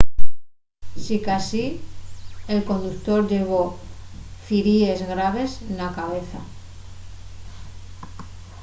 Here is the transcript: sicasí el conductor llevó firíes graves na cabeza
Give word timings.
sicasí 1.03 1.65
el 2.47 2.63
conductor 2.63 3.27
llevó 3.31 3.61
firíes 4.47 5.01
graves 5.11 5.51
na 5.77 5.87
cabeza 5.97 6.41